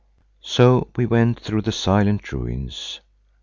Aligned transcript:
So 0.41 0.87
we 0.95 1.05
went 1.05 1.39
through 1.39 1.61
the 1.61 1.71
silent 1.71 2.31
ruins. 2.31 3.01